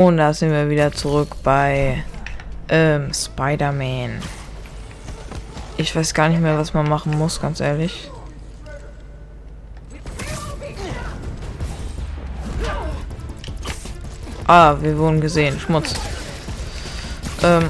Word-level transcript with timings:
Und 0.00 0.16
da 0.16 0.32
sind 0.32 0.50
wir 0.50 0.70
wieder 0.70 0.90
zurück 0.92 1.36
bei 1.42 2.02
ähm, 2.70 3.12
Spider-Man. 3.12 4.22
Ich 5.76 5.94
weiß 5.94 6.14
gar 6.14 6.30
nicht 6.30 6.40
mehr, 6.40 6.56
was 6.56 6.72
man 6.72 6.88
machen 6.88 7.18
muss, 7.18 7.38
ganz 7.38 7.60
ehrlich. 7.60 8.10
Ah, 14.46 14.74
wir 14.80 14.96
wurden 14.96 15.20
gesehen. 15.20 15.60
Schmutz. 15.60 15.92
Ähm. 17.42 17.68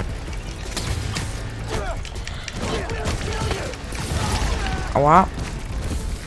Aua. 4.95 5.27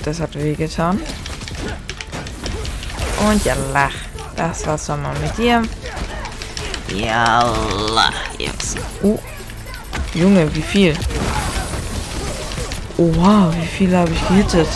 Das 0.03 0.19
hat 0.19 0.35
weh 0.35 0.53
getan. 0.53 0.99
Und 3.25 3.45
ja, 3.45 3.55
lach. 3.71 3.95
Das 4.35 4.67
war's 4.67 4.87
doch 4.87 4.97
mal 4.97 5.17
mit 5.19 5.37
dir. 5.37 5.61
Yalla, 6.93 8.11
Jungs. 8.37 8.75
Oh. 9.01 9.19
Junge, 10.13 10.47
wie 10.53 10.61
viel? 10.61 10.95
Oh, 12.97 13.11
wow, 13.15 13.51
wie 13.55 13.65
viel 13.65 13.97
habe 13.97 14.11
ich 14.11 14.27
gehittet? 14.27 14.67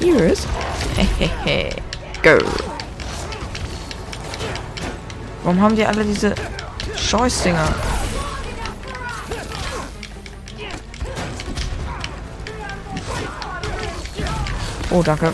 Here's. 0.00 0.46
Hehehe. 1.18 1.76
Go. 2.22 2.38
Warum 5.42 5.60
haben 5.60 5.76
die 5.76 5.84
alle 5.84 6.04
diese 6.04 6.34
Scheißdinger? 6.96 7.68
Oh, 14.90 15.02
danke. 15.02 15.32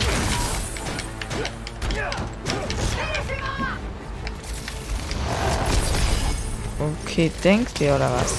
Okay, 6.84 7.30
denkt 7.42 7.80
ihr 7.80 7.94
oder 7.94 8.10
was? 8.12 8.34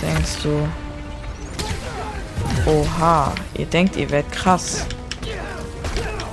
Denkst 0.00 0.42
du? 0.42 0.66
Oha, 2.64 3.34
ihr 3.54 3.66
denkt, 3.66 3.96
ihr 3.96 4.08
werdet 4.10 4.32
krass. 4.32 4.86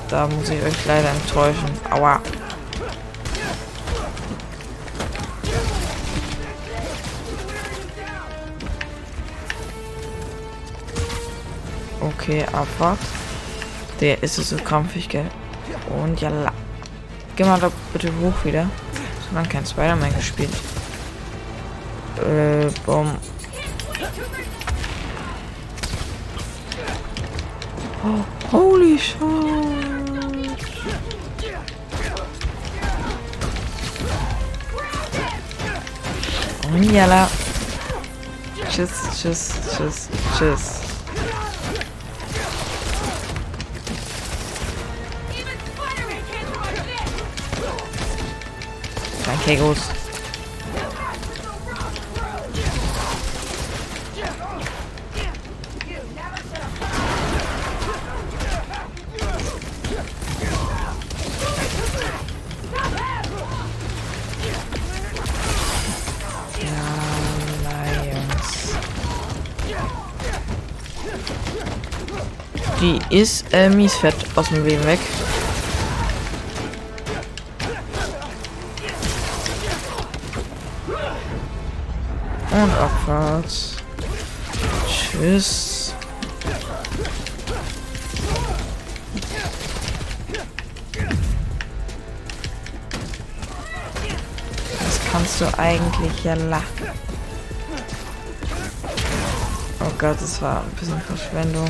Da 0.10 0.28
muss 0.28 0.50
ich 0.50 0.64
euch 0.64 0.86
leider 0.86 1.10
enttäuschen. 1.10 1.70
Aua. 1.92 2.22
Okay, 12.00 12.46
Abfahrt. 12.54 13.00
Der 14.00 14.24
ist 14.24 14.38
es 14.38 14.50
so 14.50 14.58
krampfig, 14.58 15.10
gell? 15.10 15.30
Und 16.02 16.20
ja, 16.22 16.32
Geh 17.36 17.44
mal 17.44 17.60
da 17.60 17.72
bitte 17.92 18.12
hoch 18.22 18.46
wieder. 18.46 18.70
So 19.28 19.36
lange 19.36 19.48
kein 19.48 19.66
Spider-Man 19.66 20.14
gespielt. 20.16 20.52
Äh, 22.18 22.70
bumm. 22.86 23.18
Oh, 28.04 28.52
holy 28.52 29.00
shit. 29.00 29.20
Und 36.72 36.92
jalla. 36.92 37.28
Tschüss, 38.70 38.92
tschüss, 39.20 39.54
tschüss, 39.76 40.10
tschüss. 40.38 40.83
Kegels. 49.46 49.80
Die 72.82 73.00
ist 73.10 73.46
äh, 73.54 73.70
mies 73.70 73.94
fett 73.94 74.16
aus 74.36 74.50
dem 74.50 74.66
Leben 74.66 74.84
weg. 74.86 75.00
Und 82.54 82.72
abwärts. 82.76 83.78
Tschüss. 84.88 85.96
Was 94.80 95.00
kannst 95.12 95.42
du 95.42 95.58
eigentlich 95.58 96.24
ja 96.24 96.36
lachen? 96.36 96.64
Oh 99.80 99.92
Gott, 99.98 100.18
das 100.22 100.40
war 100.40 100.62
ein 100.62 100.70
bisschen 100.80 101.02
Verschwendung. 101.02 101.70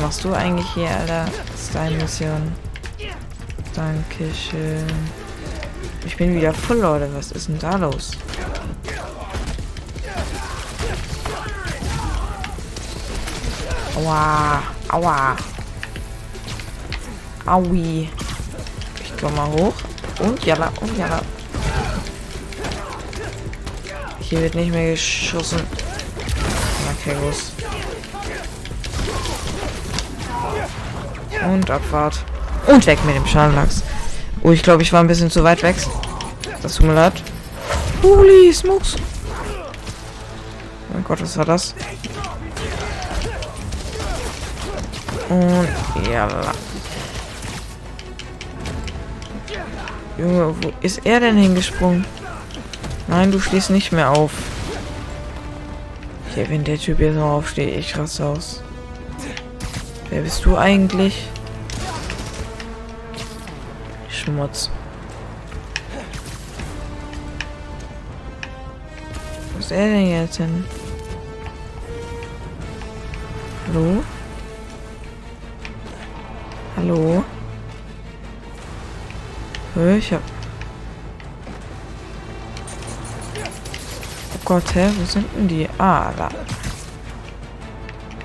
Machst 0.00 0.24
du 0.24 0.32
eigentlich 0.32 0.66
hier, 0.74 0.90
Alter? 0.90 1.26
Das 1.52 1.62
ist 1.62 1.74
deine 1.74 1.96
Mission. 1.96 2.52
Dankeschön. 3.74 4.86
Ich 6.04 6.16
bin 6.16 6.34
wieder 6.34 6.52
voll, 6.52 6.78
Leute. 6.78 7.08
Was 7.14 7.32
ist 7.32 7.48
denn 7.48 7.58
da 7.58 7.76
los? 7.76 8.12
Aua. 13.96 14.62
Aua. 14.88 15.36
Aui. 17.46 18.08
Ich 19.02 19.12
komm 19.20 19.34
mal 19.34 19.46
hoch. 19.48 19.74
Und 20.20 20.44
jalla, 20.44 20.72
und 20.80 20.96
jalla. 20.96 21.20
Hier 24.20 24.40
wird 24.40 24.54
nicht 24.54 24.70
mehr 24.70 24.92
geschossen. 24.92 25.60
Okay, 27.00 27.16
los. 27.20 27.52
Und 31.48 31.70
Abfahrt. 31.70 32.24
Und 32.66 32.86
weg 32.86 32.98
mit 33.06 33.16
dem 33.16 33.26
Schalenlachs. 33.26 33.82
Oh, 34.42 34.50
ich 34.50 34.62
glaube, 34.62 34.82
ich 34.82 34.92
war 34.92 35.00
ein 35.00 35.06
bisschen 35.06 35.30
zu 35.30 35.42
weit 35.44 35.62
weg. 35.62 35.76
Das 36.62 36.74
tut 36.74 36.86
mir 36.86 36.94
leid. 36.94 37.22
Holy 38.02 38.52
smokes. 38.52 38.96
Mein 40.92 41.04
Gott, 41.04 41.22
was 41.22 41.36
war 41.38 41.44
das? 41.44 41.74
Und 45.28 45.68
ja. 46.10 46.28
Junge, 50.18 50.54
wo 50.60 50.72
ist 50.80 51.00
er 51.04 51.20
denn 51.20 51.36
hingesprungen? 51.36 52.04
Nein, 53.06 53.32
du 53.32 53.40
stehst 53.40 53.70
nicht 53.70 53.92
mehr 53.92 54.10
auf. 54.10 54.32
Ja, 56.36 56.48
wenn 56.48 56.64
der 56.64 56.78
Typ 56.78 57.00
jetzt 57.00 57.16
noch 57.16 57.30
aufsteht, 57.30 57.76
ich 57.76 57.96
raste 57.96 58.26
aus. 58.26 58.62
Wer 60.10 60.22
bist 60.22 60.44
du 60.44 60.56
eigentlich? 60.56 61.28
Schmutz. 64.28 64.70
Wo 69.54 69.58
ist 69.58 69.72
er 69.72 69.86
denn 69.86 70.10
jetzt 70.10 70.36
hin? 70.36 70.64
Hallo? 73.68 74.04
Hallo? 76.76 77.24
Ich 79.96 80.12
hab... 80.12 80.20
Oh 84.34 84.40
Gott, 84.44 84.74
hä? 84.74 84.90
Wo 84.98 85.04
sind 85.06 85.26
denn 85.36 85.48
die? 85.48 85.68
Ah, 85.78 86.12
da. 86.14 86.28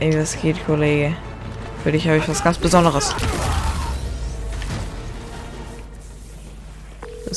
Ey, 0.01 0.19
was 0.19 0.35
geht, 0.41 0.65
Kollege? 0.65 1.15
Für 1.81 1.93
dich 1.93 2.05
habe 2.07 2.17
ich 2.17 2.27
was 2.27 2.43
ganz 2.43 2.57
Besonderes. 2.57 3.15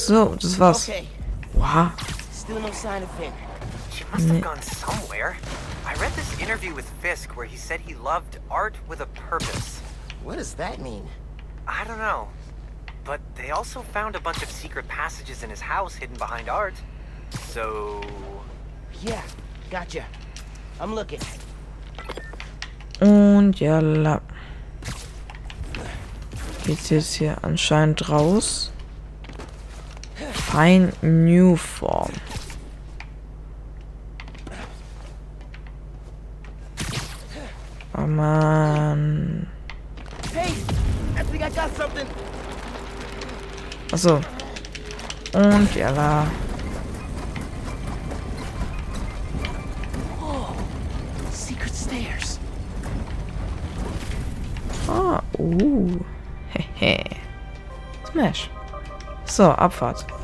So, 0.06 0.34
das 0.36 0.58
war's. 0.58 0.90
Wow. 1.54 1.92
Still 2.30 2.60
no 2.60 2.70
sign 2.70 3.02
of 3.02 3.10
Finn. 3.12 3.32
She 3.92 4.04
must 4.12 4.28
have 4.28 4.40
gone 4.40 4.62
somewhere. 4.62 5.36
I 5.84 5.94
read 5.94 6.12
this 6.12 6.38
interview 6.40 6.74
with 6.74 6.88
Fisk 7.00 7.36
where 7.36 7.46
he 7.46 7.56
said 7.56 7.80
he 7.80 7.94
loved 7.94 8.38
art 8.50 8.76
with 8.88 9.00
a 9.00 9.06
purpose. 9.06 9.80
What 10.22 10.36
does 10.36 10.54
that 10.54 10.80
mean? 10.80 11.08
I 11.66 11.84
don't 11.84 11.98
know. 11.98 12.28
but 13.06 13.20
they 13.36 13.50
also 13.50 13.82
found 13.82 14.16
a 14.16 14.20
bunch 14.20 14.42
of 14.42 14.50
secret 14.50 14.86
passages 14.88 15.42
in 15.44 15.48
his 15.48 15.60
house 15.60 15.94
hidden 15.94 16.16
behind 16.18 16.48
art. 16.48 16.74
So. 17.52 18.02
Yeah, 19.02 19.22
gotcha. 19.70 20.04
I'm 20.80 20.94
looking. 20.94 21.20
Und 23.00 23.60
jalla. 23.60 24.20
Geht's 26.64 26.90
jetzt 26.90 27.14
hier 27.14 27.36
anscheinend 27.42 28.08
raus. 28.08 28.72
Find 30.56 30.90
New 31.02 31.54
Form. 31.54 32.14
Oh 37.94 38.06
Mann. 38.06 39.50
Hey, 40.32 40.54
I 41.14 41.24
think 41.24 41.42
I 41.42 41.50
got 41.50 41.76
something. 41.76 42.06
Achso. 43.92 44.22
Und 45.34 45.74
jalla. 45.76 46.26
Secret 51.32 51.74
stairs. 51.74 52.38
Ah, 54.88 55.20
uh. 55.38 55.98
Hehe. 56.48 57.04
Smash. 58.10 58.48
So, 59.26 59.52
Abfahrt. 59.52 60.15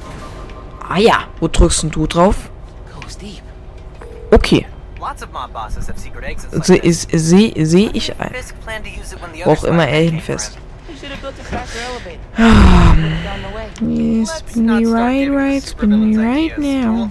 Ah 0.94 0.98
ja, 0.98 1.24
wo 1.40 1.48
drückst 1.48 1.86
du 1.94 2.06
drauf? 2.06 2.50
Okay. 4.30 4.66
Sehe 6.50 6.92
seh, 6.92 7.64
seh 7.64 7.90
ich 7.94 8.20
ein. 8.20 8.34
Wo 9.44 9.52
auch 9.52 9.64
immer 9.64 9.88
er 9.88 10.02
Spider-Man 10.02 10.04
came 10.04 10.10
hinfährst. 10.10 10.58
We 10.86 10.94
should 10.94 11.10
have 11.10 11.22
built 11.22 11.34
a 11.40 11.44
faster 11.44 11.78
elevator. 11.80 12.20
Would've 12.36 13.24
down 13.24 13.40
the 13.40 13.48
way. 13.56 14.20
Yes, 14.20 14.28
Let's 14.28 14.50
spin 14.50 14.66
me 14.66 14.84
right, 14.84 15.30
right, 15.30 15.62
spin 15.62 15.90
me 15.98 16.18
right 16.18 16.58
now. 16.58 17.10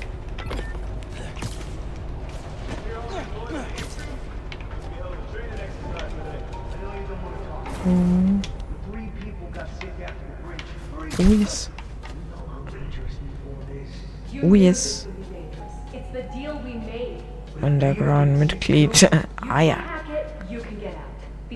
Joel. 7.84 8.42
Oh 11.20 11.34
yes. 11.34 11.70
Oh, 14.44 14.54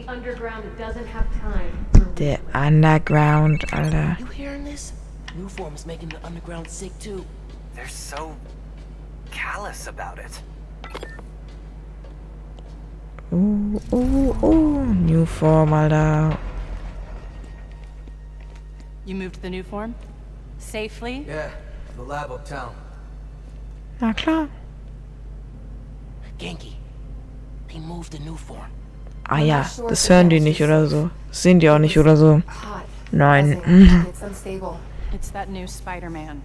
underground 0.07 0.77
doesn't 0.77 1.07
have 1.07 1.27
time. 1.39 1.85
for- 1.93 1.99
Der 2.15 2.37
Underground, 2.53 3.63
Alter. 3.73 4.17
You 4.19 4.25
hearing 4.27 4.63
this? 4.63 4.93
New 5.35 5.49
form 5.49 5.73
is 5.75 5.85
making 5.85 6.09
the 6.09 6.25
underground 6.25 6.69
sick 6.69 6.97
too. 6.99 7.25
They're 7.75 7.87
so 7.87 8.35
callous 9.31 9.87
about 9.87 10.19
it. 10.19 10.41
Oh, 13.31 13.81
oh, 13.91 14.37
oh. 14.43 14.83
New 14.83 15.25
Form, 15.25 15.73
Alter. 15.73 16.37
You 19.05 19.15
moved 19.15 19.41
the 19.41 19.49
new 19.49 19.63
form? 19.63 19.95
Safely? 20.57 21.25
Yeah, 21.27 21.51
the 21.95 22.03
lab 22.03 22.31
uptown. 22.31 22.75
Na 24.01 24.13
klar. 24.13 24.49
Genki. 26.37 26.73
they 27.69 27.79
moved 27.79 28.11
the 28.11 28.19
new 28.19 28.35
form. 28.35 28.71
Ah 29.27 29.39
ja, 29.39 29.65
das 29.89 30.07
hören 30.09 30.29
die 30.29 30.39
nicht 30.39 30.61
oder 30.61 30.87
so. 30.87 31.09
Das 31.29 31.41
sehen 31.41 31.59
die 31.59 31.69
auch 31.69 31.79
nicht 31.79 31.97
oder 31.97 32.15
so. 32.15 32.41
Nein. 33.11 33.61
It's 34.07 34.21
unstable. 34.21 34.77
It's 35.13 35.29
that 35.31 35.49
new 35.49 35.67
Spider 35.67 36.09
Man. 36.09 36.41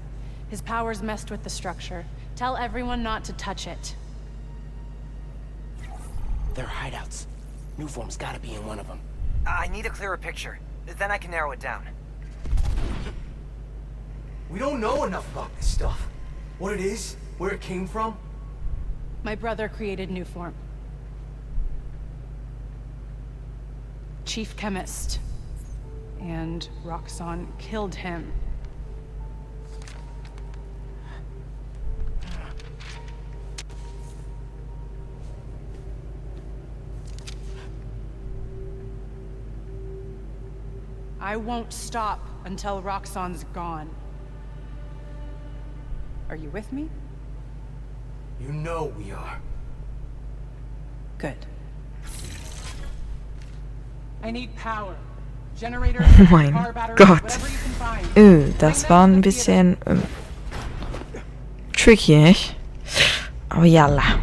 His 0.49 0.63
powers 0.63 1.03
messed 1.03 1.31
with 1.31 1.43
the 1.43 1.51
structure. 1.51 2.05
Tell 2.37 2.57
everyone 2.57 3.03
not 3.03 3.25
to 3.25 3.33
touch 3.35 3.67
it. 3.67 3.95
They're 6.55 6.65
hideouts. 6.65 7.27
New 7.77 7.87
form's 7.87 8.17
gotta 8.17 8.41
be 8.41 8.55
in 8.55 8.67
one 8.67 8.81
of 8.81 8.87
them. 8.87 9.01
I 9.47 9.69
need 9.69 9.87
a 9.87 9.91
clearer 9.91 10.17
picture. 10.17 10.59
Then 10.99 11.11
I 11.11 11.19
can 11.19 11.31
narrow 11.31 11.53
it 11.53 11.61
down. 11.61 11.87
We 14.51 14.59
don't 14.59 14.81
know 14.81 15.05
enough 15.05 15.31
about 15.33 15.55
this 15.57 15.67
stuff. 15.67 16.09
What 16.59 16.73
it 16.73 16.81
is, 16.81 17.17
where 17.39 17.53
it 17.53 17.61
came 17.61 17.87
from. 17.87 18.19
My 19.23 19.37
brother 19.37 19.69
created 19.69 20.11
new 20.11 20.25
form. 20.25 20.55
Chief 24.25 24.57
chemist. 24.57 25.21
And 26.21 26.69
Roxxon 26.85 27.47
killed 27.59 27.95
him. 27.95 28.33
I 41.21 41.37
won't 41.37 41.73
stop 41.73 42.27
until 42.45 42.83
Roxxon's 42.83 43.45
gone. 43.53 43.89
Are 46.31 46.37
you 46.37 46.49
with 46.51 46.73
me? 46.73 46.89
You 48.41 48.53
know 48.53 48.93
we 48.97 49.11
are. 49.11 49.41
Good. 51.19 51.35
I 54.23 54.31
need 54.31 54.55
power. 54.55 54.95
Generator, 55.59 56.05
Oh 56.21 56.29
mein 56.31 56.55
Gott. 56.95 57.39
Öh, 58.17 58.53
das 58.59 58.89
war 58.89 59.09
ein 59.09 59.23
bisschen 59.23 59.77
ähm, 59.87 60.03
tricky, 61.73 62.17
nicht? 62.17 62.55
Aber 63.49 63.65
jalla. 63.65 64.21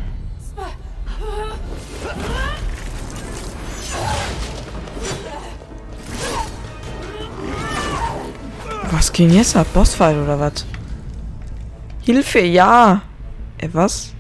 Was 8.92 9.12
ging 9.12 9.30
jetzt 9.32 9.58
ab? 9.58 9.68
Bossfight 9.74 10.16
oder 10.16 10.40
was? 10.40 10.66
Hilfe, 12.08 12.40
ja! 12.40 13.02
Äh, 13.58 13.68
was? 13.74 14.14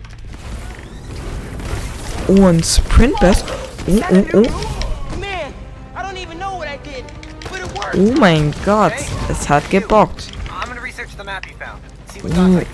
Oh, 2.27 2.45
ein 2.45 2.61
Sprint 2.61 3.17
Best. 3.21 3.45
Oh, 3.87 4.01
oh, 4.11 4.25
oh. 4.33 4.43
Oh 7.93 8.13
mein 8.19 8.53
Gott. 8.65 8.91
Es 9.29 9.47
hat 9.47 9.69
gebockt. 9.69 10.27
Connect. 12.21 12.67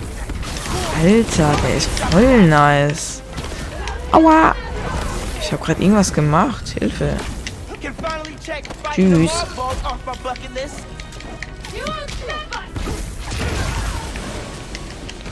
Alter, 1.00 1.54
der 1.62 1.76
ist 1.76 1.90
voll 2.10 2.48
nice. 2.48 3.22
Aua! 4.10 4.56
Ich 5.40 5.52
habe 5.52 5.64
gerade 5.64 5.80
irgendwas 5.80 6.12
gemacht. 6.12 6.70
Hilfe. 6.70 7.16
Tschüss. 8.92 9.30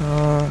Oh. 0.03 0.45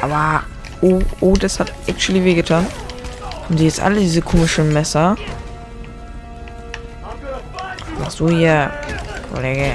Aber, 0.00 0.42
oh, 0.82 1.00
oh, 1.20 1.34
das 1.34 1.58
hat 1.60 1.72
actually 1.86 2.24
wehgetan. 2.24 2.66
Haben 3.44 3.56
die 3.56 3.64
jetzt 3.64 3.80
alle 3.80 4.00
diese 4.00 4.22
komischen 4.22 4.72
Messer? 4.72 5.16
Machst 7.98 8.20
du 8.20 8.28
hier, 8.28 8.70
Kollege? 9.32 9.72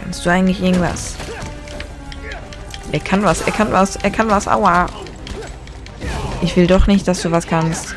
Kannst 0.00 0.24
du 0.24 0.30
eigentlich 0.30 0.62
irgendwas? 0.62 1.14
Er 2.92 3.00
kann 3.00 3.24
was, 3.24 3.40
er 3.40 3.52
kann 3.52 3.72
was, 3.72 3.96
er 3.96 4.10
kann 4.10 4.30
was, 4.30 4.46
aua. 4.46 4.86
Ich 6.42 6.56
will 6.56 6.68
doch 6.68 6.86
nicht, 6.86 7.08
dass 7.08 7.22
du 7.22 7.30
was 7.32 7.46
kannst. 7.46 7.96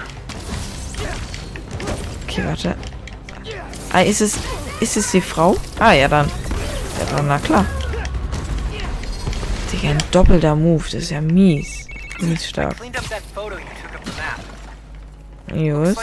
Okay, 2.27 2.43
warte. 2.45 2.75
Ah, 3.93 4.01
ist 4.01 4.21
es, 4.21 4.37
ist 4.79 4.97
es 4.97 5.11
die 5.11 5.21
Frau? 5.21 5.55
Ah, 5.79 5.93
ja 5.93 6.07
dann. 6.07 6.27
Ja 6.99 7.15
dann, 7.15 7.27
na 7.27 7.39
klar. 7.39 7.65
Digga, 9.71 9.89
ein 9.89 9.97
doppelter 10.11 10.55
Move, 10.55 10.83
das 10.83 10.93
ist 10.93 11.11
ja 11.11 11.21
mies. 11.21 11.87
Mies 12.19 12.47
stark. 12.47 12.75
Jus. 15.53 15.95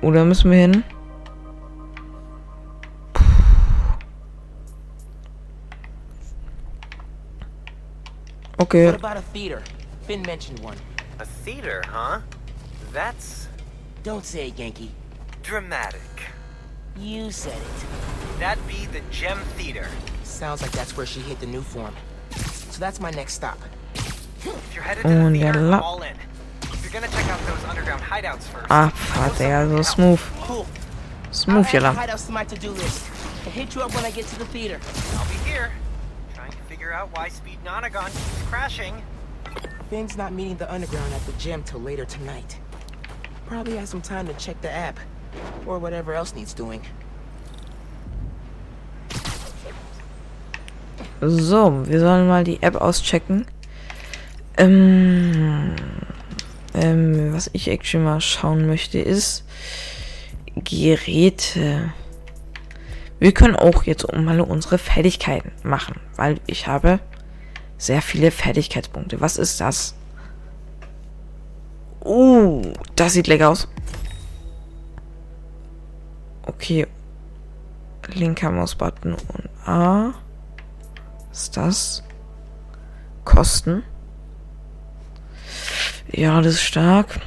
Oder 0.00 0.24
müssen 0.24 0.50
wir 0.50 0.58
hin? 0.58 0.84
Okay. 8.60 8.86
What 8.86 8.96
about 8.96 9.16
a 9.16 9.22
theater? 9.32 9.62
Finn 10.06 10.22
mentioned 10.22 10.60
one. 10.60 10.76
A 11.20 11.24
theater, 11.44 11.82
huh? 11.88 12.20
That's 12.92 13.48
Don't 14.02 14.24
say 14.24 14.48
it, 14.48 14.56
Genki. 14.56 14.88
dramatic. 15.42 16.00
You 16.98 17.30
said 17.30 17.56
it. 17.56 18.38
That'd 18.40 18.66
be 18.66 18.86
the 18.86 19.00
Gem 19.10 19.38
Theater. 19.56 19.86
Sounds 20.24 20.62
like 20.62 20.72
that's 20.72 20.96
where 20.96 21.06
she 21.06 21.20
hid 21.20 21.38
the 21.40 21.46
new 21.46 21.62
form. 21.62 21.94
So 22.30 22.78
that's 22.80 23.00
my 23.00 23.10
next 23.10 23.34
stop. 23.34 23.58
If 23.94 24.74
you're 24.74 24.82
headed 24.84 25.04
to 25.04 25.08
Und 25.10 25.34
the 25.34 25.38
mm, 25.38 25.42
theater, 25.42 25.60
yalla. 25.60 25.80
all 25.80 26.02
in. 26.02 26.16
You're 26.82 26.92
gonna 26.92 27.08
check 27.08 27.26
out 27.28 27.40
those 27.46 27.62
underground 27.64 28.02
hideouts 28.02 28.42
first. 28.44 28.68
Abfahrt, 28.68 29.30
Digga, 29.36 29.76
so 29.76 29.82
smooth. 29.82 30.20
Cool. 30.40 30.66
I'll 31.26 31.32
Smooth, 31.34 31.66
add 31.66 31.70
Jella. 31.72 31.92
hideouts 31.94 32.26
to 32.26 32.32
my 32.32 32.44
to-do 32.44 32.70
list. 32.70 33.04
And 33.44 33.52
hit 33.54 33.74
you 33.74 33.82
up 33.82 33.94
when 33.94 34.04
I 34.04 34.10
get 34.10 34.26
to 34.26 34.38
the 34.38 34.46
theater. 34.46 34.80
I'll 35.16 35.26
be 35.28 35.34
here, 35.50 35.70
trying 36.34 36.50
to 36.52 36.56
figure 36.68 36.92
out 36.92 37.10
why 37.16 37.28
Speed 37.28 37.58
Nonagon 37.64 38.06
keeps 38.06 38.42
crashing. 38.48 39.02
Finn's 39.90 40.16
not 40.16 40.32
meeting 40.32 40.56
the 40.56 40.72
underground 40.72 41.12
at 41.14 41.24
the 41.26 41.32
gym 41.32 41.62
till 41.62 41.80
later 41.80 42.04
tonight. 42.04 42.58
Probably 43.48 43.76
has 43.78 43.88
some 43.88 44.02
time 44.02 44.26
to 44.26 44.34
check 44.34 44.60
the 44.60 44.70
app. 44.70 44.98
Or 45.66 45.78
whatever 45.78 46.12
else 46.12 46.34
needs 46.34 46.54
doing. 46.54 46.82
So, 51.20 51.86
wir 51.86 51.98
sollen 51.98 52.28
mal 52.28 52.44
die 52.44 52.62
App 52.62 52.76
auschecken. 52.76 53.46
Ähm, 54.56 55.74
ähm, 56.74 57.32
was 57.32 57.50
ich 57.52 57.68
actually 57.68 58.04
mal 58.04 58.20
schauen 58.20 58.66
möchte, 58.66 58.98
ist 58.98 59.44
Geräte. 60.54 61.92
Wir 63.18 63.32
können 63.32 63.56
auch 63.56 63.82
jetzt 63.84 64.12
mal 64.12 64.40
unsere 64.40 64.78
Fertigkeiten 64.78 65.52
machen, 65.62 66.00
weil 66.16 66.40
ich 66.46 66.66
habe 66.66 67.00
sehr 67.78 68.02
viele 68.02 68.30
Fertigkeitspunkte. 68.30 69.20
Was 69.20 69.38
ist 69.38 69.60
das? 69.60 69.94
Oh, 72.08 72.62
das 72.96 73.12
sieht 73.12 73.26
lecker 73.26 73.50
aus. 73.50 73.68
Okay. 76.46 76.86
Linker 78.14 78.50
Mausbutton 78.50 79.12
und 79.12 79.68
A. 79.68 80.14
Was 81.28 81.42
ist 81.42 81.56
das? 81.58 82.02
Kosten. 83.26 83.82
Ja, 86.10 86.40
das 86.40 86.54
ist 86.54 86.62
stark. 86.62 87.20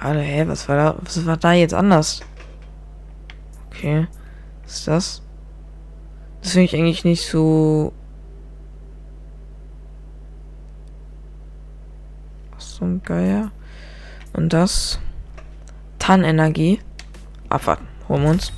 Alter, 0.00 0.22
hä, 0.22 0.44
was 0.48 0.66
war 0.66 0.76
da, 0.76 0.96
was 1.02 1.26
war 1.26 1.36
da 1.36 1.52
jetzt 1.52 1.74
anders? 1.74 2.22
Okay. 3.66 4.08
Was 4.62 4.78
ist 4.78 4.88
das? 4.88 5.22
Das 6.40 6.52
finde 6.52 6.64
ich 6.64 6.74
eigentlich 6.74 7.04
nicht 7.04 7.26
so. 7.26 7.92
Ein 12.84 13.02
Geier. 13.02 13.50
Und 14.32 14.52
das. 14.52 14.98
Tannenergie. 15.98 16.80
Abwarten. 17.48 17.86
Holen 18.08 18.22
wir 18.22 18.30
uns. 18.30 18.52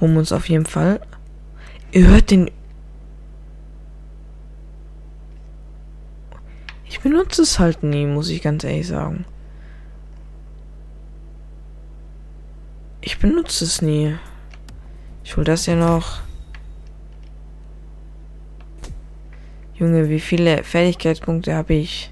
Holen 0.00 0.12
wir 0.12 0.18
uns 0.20 0.32
auf 0.32 0.48
jeden 0.48 0.66
Fall. 0.66 1.00
Ihr 1.92 2.08
hört 2.08 2.30
den. 2.30 2.50
Ich 6.84 7.00
benutze 7.00 7.42
es 7.42 7.58
halt 7.58 7.82
nie, 7.82 8.06
muss 8.06 8.28
ich 8.28 8.42
ganz 8.42 8.64
ehrlich 8.64 8.88
sagen. 8.88 9.24
Ich 13.00 13.18
benutze 13.18 13.64
es 13.64 13.82
nie. 13.82 14.16
Ich 15.22 15.36
hol 15.36 15.44
das 15.44 15.66
ja 15.66 15.76
noch. 15.76 16.20
Junge, 19.74 20.08
wie 20.08 20.20
viele 20.20 20.64
Fertigkeitspunkte 20.64 21.54
habe 21.54 21.74
ich? 21.74 22.10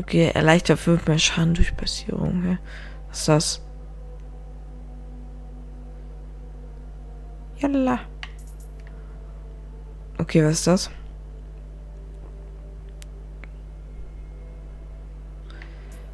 Okay, 0.00 0.30
erleichtert 0.34 0.78
5 0.78 1.06
mehr 1.06 1.18
Schaden 1.18 1.54
durch 1.54 1.76
Passierung. 1.76 2.42
Hä? 2.42 2.58
Was 3.08 3.18
ist 3.20 3.28
das? 3.28 3.62
Jalla. 7.58 8.00
Okay, 10.18 10.44
was 10.44 10.52
ist 10.54 10.66
das? 10.66 10.90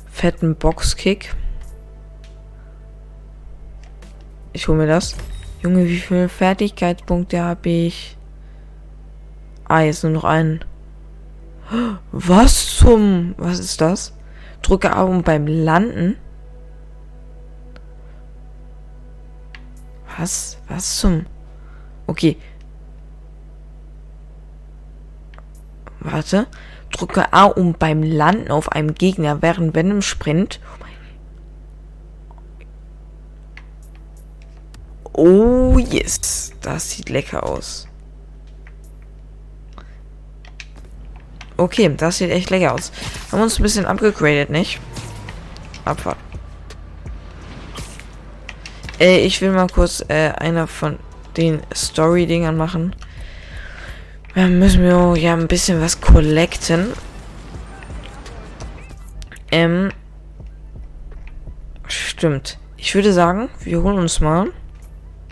Fetten 0.06 0.56
Boxkick. 0.56 1.34
Ich 4.52 4.66
hole 4.66 4.78
mir 4.78 4.86
das. 4.88 5.16
Junge, 5.62 5.86
wie 5.86 5.98
viele 5.98 6.28
Fertigkeitspunkte 6.28 7.40
habe 7.40 7.68
ich? 7.68 8.16
Ah, 9.64 9.82
jetzt 9.82 10.02
nur 10.02 10.12
noch 10.12 10.24
einen. 10.24 10.64
Was 12.12 12.76
zum... 12.76 13.34
Was 13.36 13.58
ist 13.58 13.80
das? 13.80 14.14
Drücke 14.62 14.94
A 14.94 15.02
um 15.02 15.22
beim 15.22 15.46
Landen. 15.46 16.16
Was? 20.16 20.58
Was 20.68 20.98
zum... 20.98 21.26
Okay. 22.06 22.36
Warte. 26.00 26.46
Drücke 26.90 27.32
A, 27.32 27.44
um 27.44 27.74
beim 27.74 28.02
Landen 28.02 28.50
auf 28.50 28.72
einem 28.72 28.94
Gegner 28.94 29.42
während 29.42 29.74
Venom 29.74 30.00
Sprint. 30.00 30.60
Oh 35.12 35.78
yes. 35.78 36.52
Das 36.62 36.90
sieht 36.90 37.10
lecker 37.10 37.44
aus. 37.44 37.87
Okay, 41.58 41.92
das 41.94 42.18
sieht 42.18 42.30
echt 42.30 42.50
lecker 42.50 42.72
aus. 42.72 42.92
Haben 43.32 43.42
uns 43.42 43.58
ein 43.58 43.64
bisschen 43.64 43.84
abgegradet, 43.84 44.48
nicht? 44.48 44.78
Abfahrt. 45.84 46.16
Äh, 49.00 49.18
ich 49.18 49.40
will 49.40 49.50
mal 49.50 49.66
kurz 49.66 50.04
äh, 50.08 50.30
einer 50.30 50.68
von 50.68 50.98
den 51.36 51.60
Story-Dingern 51.74 52.56
machen. 52.56 52.94
Da 54.36 54.46
müssen 54.46 54.82
wir 54.82 55.16
ja 55.20 55.32
ein 55.32 55.48
bisschen 55.48 55.80
was 55.80 56.00
collecten. 56.00 56.92
Ähm. 59.50 59.90
Stimmt. 61.88 62.58
Ich 62.76 62.94
würde 62.94 63.12
sagen, 63.12 63.48
wir 63.64 63.82
holen 63.82 63.98
uns 63.98 64.20
mal 64.20 64.52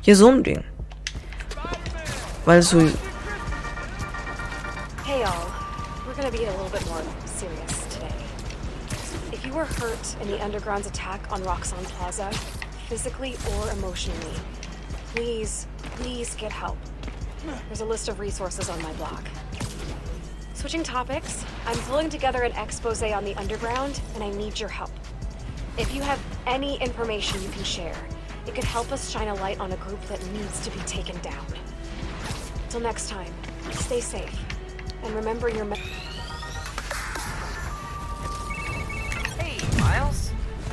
hier 0.02 0.16
so 0.16 0.28
ein 0.28 0.42
Ding. 0.42 0.64
Weil 2.45 2.62
so. 2.62 2.88
Be 6.36 6.44
a 6.44 6.50
little 6.50 6.68
bit 6.68 6.86
more 6.88 7.02
serious 7.24 7.86
today. 7.86 8.12
If 9.32 9.42
you 9.46 9.54
were 9.54 9.64
hurt 9.64 10.16
in 10.20 10.28
the 10.28 10.42
Underground's 10.44 10.86
attack 10.86 11.32
on 11.32 11.40
Roxxon 11.42 11.82
Plaza, 11.84 12.30
physically 12.88 13.36
or 13.54 13.70
emotionally, 13.70 14.34
please, 15.14 15.66
please 15.80 16.34
get 16.34 16.52
help. 16.52 16.76
There's 17.68 17.80
a 17.80 17.86
list 17.86 18.08
of 18.08 18.20
resources 18.20 18.68
on 18.68 18.82
my 18.82 18.92
blog. 18.94 19.24
Switching 20.52 20.82
topics, 20.82 21.44
I'm 21.64 21.78
pulling 21.84 22.10
together 22.10 22.42
an 22.42 22.52
expose 22.52 23.02
on 23.02 23.24
the 23.24 23.34
Underground, 23.36 24.00
and 24.14 24.22
I 24.22 24.30
need 24.30 24.60
your 24.60 24.68
help. 24.68 24.90
If 25.78 25.94
you 25.94 26.02
have 26.02 26.20
any 26.46 26.76
information 26.82 27.42
you 27.42 27.48
can 27.48 27.64
share, 27.64 27.96
it 28.46 28.54
could 28.54 28.64
help 28.64 28.92
us 28.92 29.10
shine 29.10 29.28
a 29.28 29.34
light 29.36 29.58
on 29.58 29.72
a 29.72 29.76
group 29.76 30.02
that 30.06 30.22
needs 30.32 30.60
to 30.66 30.70
be 30.70 30.80
taken 30.80 31.18
down. 31.20 31.46
Till 32.68 32.80
next 32.80 33.08
time, 33.08 33.32
stay 33.70 34.00
safe, 34.00 34.38
and 35.02 35.14
remember 35.14 35.48
your. 35.48 35.64
Me- 35.64 35.80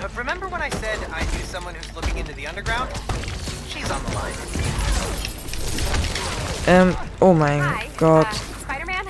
Uh, 0.03 0.09
remember 0.17 0.49
when 0.49 0.61
I 0.61 0.69
said 0.69 0.99
I 1.13 1.23
knew 1.31 1.43
someone 1.45 1.75
who's 1.75 1.95
looking 1.95 2.17
into 2.17 2.33
the 2.33 2.45
underground? 2.45 2.89
She's 3.69 3.89
on 3.89 4.03
the 4.03 4.11
line. 4.11 4.33
Ähm, 6.67 6.95
oh 7.21 7.33
mein 7.33 7.61
Hi, 7.61 7.87
Gott. 7.97 8.25
uh, 8.25 8.33
Spider-Man. 8.33 9.05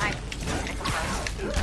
I'm 0.00 0.14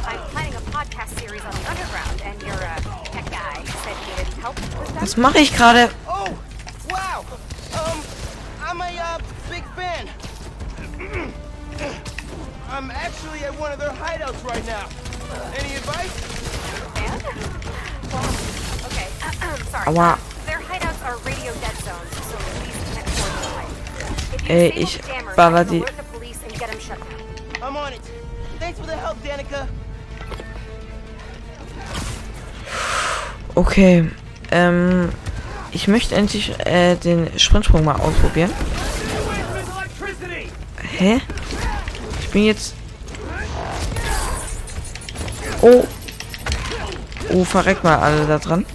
I'm 0.06 0.20
planning 0.32 0.54
a 0.56 0.62
podcast 0.72 1.20
series 1.20 1.44
on 1.44 1.52
the 1.52 1.70
underground, 1.70 2.22
and 2.24 2.42
your 2.44 2.56
uh, 2.56 2.80
tech 3.12 3.30
guy 3.30 3.64
said 3.66 3.98
he 3.98 4.12
needed 4.12 4.34
help 4.36 4.56
with 4.56 4.94
that. 4.94 5.02
Was 5.02 5.18
mache 5.18 5.40
ich 5.40 5.54
gerade? 5.54 5.90
Thanks 28.60 28.80
for 28.80 28.86
the 28.86 28.96
help, 28.96 29.18
Danica. 29.24 29.68
Okay. 33.56 34.10
Ähm, 34.52 35.10
ich 35.72 35.88
möchte 35.88 36.16
endlich 36.16 36.54
äh, 36.66 36.96
den 36.96 37.38
Sprintsprung 37.40 37.84
mal 37.84 37.96
ausprobieren. 37.96 38.52
Hä? 40.98 41.20
Ich 42.22 42.30
bin 42.30 42.46
jetzt. 42.46 42.76
Oh. 45.62 45.86
Oh, 47.30 47.44
verreck 47.44 47.84
mal 47.84 47.98
alle 48.00 48.26
da 48.28 48.38
dran. 48.38 48.66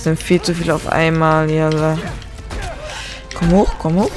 Es 0.00 0.04
sind 0.04 0.18
viel 0.18 0.40
zu 0.40 0.54
viele 0.54 0.74
auf 0.74 0.88
einmal, 0.88 1.50
ja. 1.50 1.68
Komm 3.38 3.50
hoch, 3.50 3.74
komm 3.78 3.96
hoch. 4.00 4.10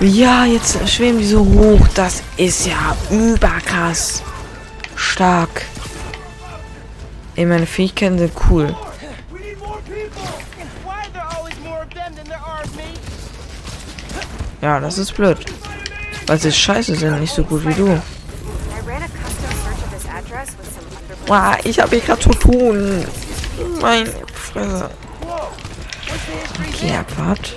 Ja, 0.00 0.44
jetzt 0.44 0.86
schweben 0.86 1.18
die 1.18 1.26
so 1.26 1.38
hoch. 1.38 1.80
Das 1.94 2.22
ist 2.36 2.66
ja 2.66 2.94
überkrass. 3.10 4.22
Stark. 4.96 5.62
Ey, 7.36 7.46
meine 7.46 7.64
Fähigkeiten 7.64 8.18
sind 8.18 8.32
cool. 8.50 8.76
Ja, 14.60 14.78
das 14.78 14.98
ist 14.98 15.12
blöd. 15.12 15.38
Weil 16.26 16.38
sie 16.38 16.52
scheiße 16.52 16.96
sind, 16.96 17.18
nicht 17.18 17.34
so 17.34 17.42
gut 17.44 17.66
wie 17.66 17.72
du. 17.72 17.98
I 18.76 18.80
ran 18.80 19.02
a 19.02 19.08
custom 19.08 19.50
search 19.64 19.82
of 19.82 19.92
his 19.92 20.06
address 20.06 20.56
with 20.58 20.76
Wow, 21.26 21.56
ich 21.64 21.80
habe 21.80 21.96
hier 21.96 22.00
gerade 22.00 22.20
zu 22.20 22.30
tun. 22.30 23.04
Meine 23.80 24.12
Fresse. 24.32 24.90
Okay, 26.68 27.04
proved 27.14 27.54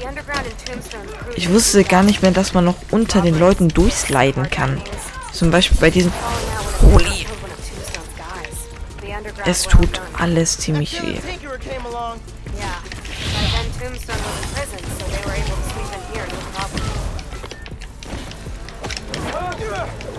Ich 1.36 1.50
wusste 1.52 1.84
gar 1.84 2.04
nicht 2.04 2.22
mehr, 2.22 2.32
dass 2.32 2.54
man 2.54 2.66
noch 2.66 2.76
unter 2.92 3.22
den 3.22 3.38
Leuten 3.38 3.70
durchsliden 3.70 4.50
kann. 4.50 4.82
Zum 5.32 5.52
Beispiel 5.52 5.78
bei 5.80 5.90
diesem... 5.90 6.12
Holy. 6.82 7.26
Es 9.46 9.64
tut 9.64 10.02
alles 10.18 10.58
ziemlich 10.58 11.02
weh. 11.02 11.20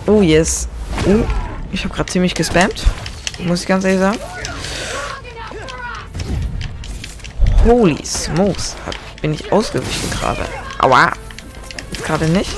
Oh, 0.07 0.23
yes. 0.23 0.69
Oh, 1.07 1.25
ich 1.73 1.85
habe 1.85 1.95
gerade 1.95 2.13
ziemlich 2.13 2.35
gespammt. 2.35 2.85
Muss 3.47 3.63
ich 3.63 3.67
ganz 3.67 3.85
ehrlich 3.85 4.01
sagen. 4.01 4.19
Holy 7.65 8.05
smokes. 8.05 8.77
Bin 9.21 9.35
ich 9.35 9.53
ausgewichen 9.53 10.11
gerade. 10.11 10.47
Aua. 10.79 11.13
Gerade 12.05 12.27
nicht. 12.29 12.57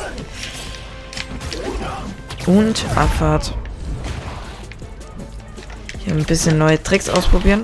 Und 2.46 2.84
Abfahrt. 2.94 3.54
Hier 6.04 6.14
ein 6.14 6.24
bisschen 6.24 6.58
neue 6.58 6.82
Tricks 6.82 7.08
ausprobieren. 7.08 7.62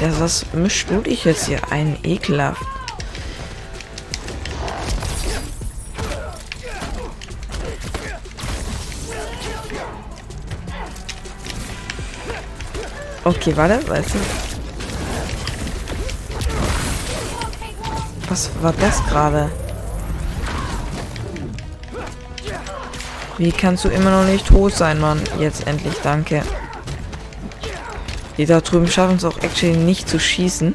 Ja, 0.00 0.08
was 0.18 0.46
mischt 0.52 0.90
du 0.90 1.00
dich 1.00 1.24
jetzt 1.24 1.46
hier 1.46 1.60
ein? 1.70 1.98
Ekelhaft. 2.02 2.71
Okay, 13.34 13.56
warte, 13.56 13.88
weißt 13.88 14.14
du. 14.14 14.18
Was 18.28 18.50
war 18.60 18.72
das 18.74 19.02
gerade? 19.06 19.50
Wie 23.38 23.50
kannst 23.50 23.84
du 23.84 23.88
immer 23.88 24.10
noch 24.10 24.30
nicht 24.30 24.46
tot 24.46 24.74
sein, 24.74 25.00
Mann? 25.00 25.20
Jetzt 25.38 25.66
endlich, 25.66 25.94
danke. 26.02 26.42
Die 28.36 28.46
da 28.46 28.60
drüben 28.60 28.86
schaffen 28.86 29.16
es 29.16 29.24
auch 29.24 29.38
actually 29.38 29.76
nicht 29.76 30.08
zu 30.08 30.20
schießen. 30.20 30.74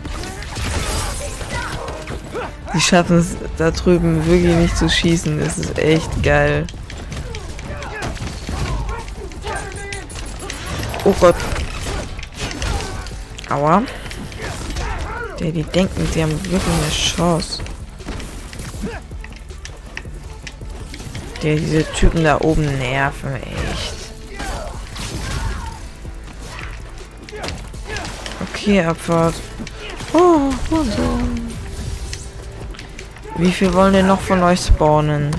Die 2.73 2.81
schaffen 2.81 3.19
es 3.19 3.37
da 3.57 3.71
drüben 3.71 4.25
wirklich 4.25 4.55
nicht 4.55 4.77
zu 4.77 4.89
schießen. 4.89 5.39
Das 5.39 5.57
ist 5.57 5.77
echt 5.77 6.23
geil. 6.23 6.65
Oh 11.05 11.13
Gott. 11.19 11.35
Aua. 13.49 13.83
Der, 15.39 15.51
die 15.51 15.63
denken, 15.63 16.07
sie 16.11 16.23
haben 16.23 16.31
wirklich 16.31 16.61
eine 16.63 16.91
Chance. 16.91 17.61
Der, 21.43 21.55
diese 21.55 21.85
Typen 21.93 22.23
da 22.23 22.41
oben 22.41 22.65
nerven, 22.79 23.35
echt. 23.35 23.95
Okay, 28.41 28.83
Abfahrt. 28.83 29.35
Oh, 30.13 30.51
und 30.71 30.91
so. 30.91 31.19
Wie 33.37 33.51
viel 33.51 33.71
wollen 33.73 33.93
denn 33.93 34.07
noch 34.07 34.21
von 34.21 34.41
euch 34.41 34.61
spawnen? 34.61 35.29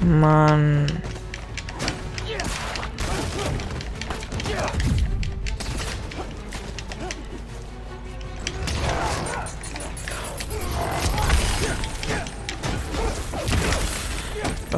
Mann. 0.00 0.86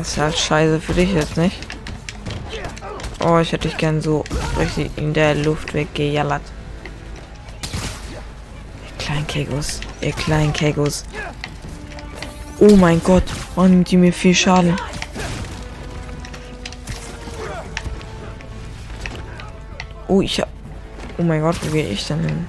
Ist 0.09 0.17
halt 0.17 0.39
scheiße 0.39 0.81
für 0.81 0.95
dich 0.95 1.13
jetzt, 1.13 1.37
nicht? 1.37 1.59
Oh, 3.21 3.39
ich 3.39 3.53
hätte 3.53 3.69
dich 3.69 3.77
gern 3.77 4.01
so 4.01 4.25
richtig 4.59 4.91
in 4.97 5.13
der 5.13 5.35
Luft 5.35 5.75
weggejallert. 5.75 6.41
Ihr 8.87 9.05
kleinen 9.05 9.27
Kegos. 9.27 9.81
Ihr 10.01 10.13
kleinen 10.13 10.55
Kegos. 10.55 11.05
Oh 12.59 12.75
mein 12.77 13.03
Gott. 13.03 13.25
Oh, 13.55 13.65
nimmt 13.65 13.91
die 13.91 13.99
mir 13.99 14.13
viel 14.13 14.35
Schaden. 14.35 14.77
Oh, 20.07 20.23
ich 20.23 20.41
hab... 20.41 20.49
Oh 21.19 21.23
mein 21.23 21.43
Gott, 21.43 21.57
wo 21.63 21.71
gehe 21.71 21.87
ich 21.87 22.07
denn 22.07 22.21
hin? 22.21 22.47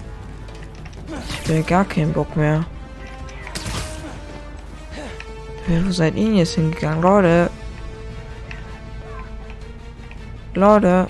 Ich 1.44 1.50
will 1.50 1.64
gar 1.64 1.84
keinen 1.84 2.14
Bock 2.14 2.38
mehr. 2.38 2.66
Wo 5.70 5.92
seid 5.92 6.16
ihr 6.16 6.34
jetzt 6.34 6.56
hingegangen? 6.56 7.04
Leute. 7.04 7.52
Leute. 10.56 11.08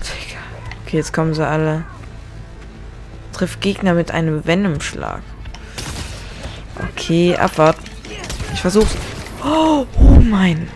Digga. 0.00 0.38
Okay, 0.84 0.96
jetzt 0.96 1.12
kommen 1.12 1.34
sie 1.34 1.44
alle. 1.44 1.84
Trifft 3.32 3.60
Gegner 3.60 3.94
mit 3.94 4.12
einem 4.12 4.46
Venom-Schlag. 4.46 5.22
Okay, 6.92 7.36
Abfahrt. 7.36 7.78
Ich 8.52 8.60
versuch's. 8.60 8.96
Oh, 9.44 9.86
oh 9.98 10.20
mein 10.20 10.68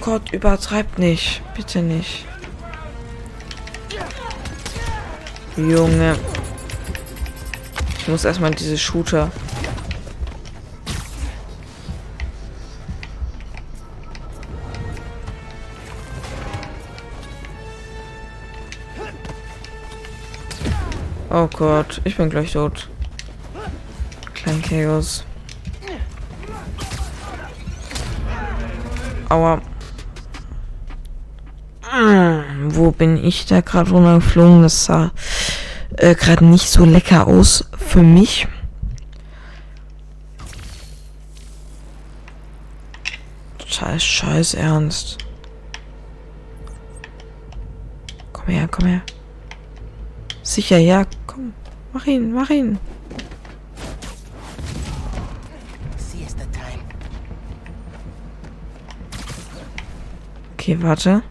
Gott, 0.00 0.32
übertreibt 0.32 0.98
nicht. 0.98 1.42
Bitte 1.54 1.80
nicht. 1.80 2.26
Junge. 5.56 6.18
Ich 7.98 8.08
muss 8.08 8.24
erstmal 8.24 8.50
diese 8.50 8.76
Shooter. 8.76 9.30
Oh 21.34 21.48
Gott, 21.48 22.02
ich 22.04 22.18
bin 22.18 22.28
gleich 22.28 22.52
tot. 22.52 22.90
Klein 24.34 24.60
Chaos. 24.60 25.24
Aua. 29.30 29.62
Mm, 31.90 32.74
Wo 32.74 32.90
bin 32.90 33.16
ich 33.24 33.46
da 33.46 33.62
gerade 33.62 33.92
runtergeflogen? 33.92 34.60
Das 34.60 34.84
sah 34.84 35.10
äh, 35.96 36.14
gerade 36.14 36.44
nicht 36.44 36.68
so 36.68 36.84
lecker 36.84 37.26
aus 37.26 37.64
für 37.78 38.02
mich. 38.02 38.46
Scheiß, 43.66 44.04
scheiß 44.04 44.52
ernst. 44.52 45.16
Komm 48.34 48.46
her, 48.48 48.68
komm 48.70 48.86
her. 48.86 49.02
Sicher, 50.42 50.78
ja, 50.78 51.04
komm. 51.26 51.54
Mach 51.92 52.06
ihn, 52.06 52.32
mach 52.32 52.50
ihn. 52.50 52.78
Okay, 60.54 60.76
warte. 60.80 61.22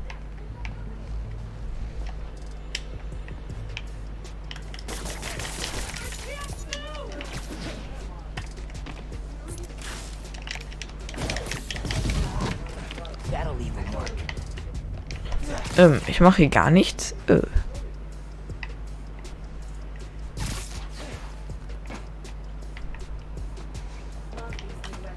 Ähm, 15.78 16.02
ich 16.08 16.20
mache 16.20 16.38
hier 16.38 16.50
gar 16.50 16.70
nichts. 16.70 17.16
Äh. 17.28 17.40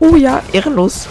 Oh 0.00 0.16
ja, 0.16 0.42
ehrenlos. 0.52 1.08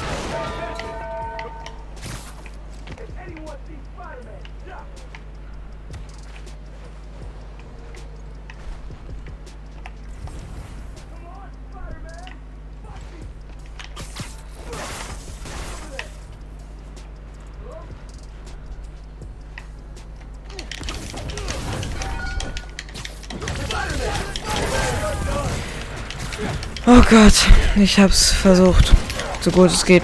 Oh 27.04 27.10
Gott, 27.10 27.34
ich 27.76 28.00
hab's 28.00 28.32
versucht. 28.32 28.94
So 29.42 29.52
gut 29.52 29.70
es 29.70 29.84
geht. 29.84 30.04